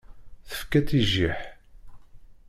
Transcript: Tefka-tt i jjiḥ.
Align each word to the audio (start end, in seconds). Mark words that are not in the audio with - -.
Tefka-tt 0.47 0.89
i 0.99 1.01
jjiḥ. 1.09 1.39